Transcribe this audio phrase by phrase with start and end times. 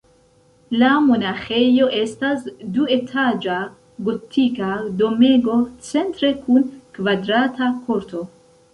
[0.83, 2.47] La monaĥejo estas
[2.79, 3.59] duetaĝa
[4.09, 4.73] gotika
[5.05, 5.61] domego,
[5.93, 8.29] centre kun kvadrata korto.